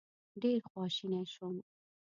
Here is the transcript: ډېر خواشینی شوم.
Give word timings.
ډېر 0.41 0.59
خواشینی 0.69 1.23
شوم. 1.33 1.55